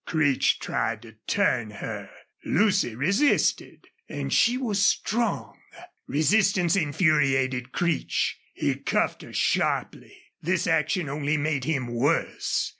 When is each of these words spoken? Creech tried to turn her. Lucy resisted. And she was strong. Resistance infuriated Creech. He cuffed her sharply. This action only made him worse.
Creech 0.07 0.57
tried 0.57 1.03
to 1.03 1.11
turn 1.27 1.69
her. 1.69 2.09
Lucy 2.43 2.95
resisted. 2.95 3.85
And 4.09 4.33
she 4.33 4.57
was 4.57 4.83
strong. 4.83 5.59
Resistance 6.07 6.75
infuriated 6.75 7.71
Creech. 7.71 8.39
He 8.55 8.73
cuffed 8.73 9.21
her 9.21 9.31
sharply. 9.31 10.17
This 10.41 10.65
action 10.65 11.07
only 11.07 11.37
made 11.37 11.65
him 11.65 11.85
worse. 11.87 12.69